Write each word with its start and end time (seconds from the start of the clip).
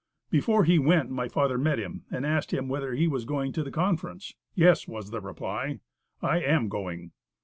Before 0.31 0.63
he 0.63 0.79
went 0.79 1.11
my 1.11 1.27
father 1.27 1.59
met 1.59 1.77
him, 1.77 2.05
and 2.09 2.25
asked 2.25 2.51
him 2.51 2.67
whether 2.67 2.95
he 2.95 3.07
was 3.07 3.23
going 3.23 3.51
to 3.51 3.63
the 3.63 3.69
conference. 3.69 4.33
"Yes," 4.55 4.87
was 4.87 5.11
the 5.11 5.21
reply, 5.21 5.79
"I 6.23 6.39
am 6.41 6.69
going." 6.69 7.11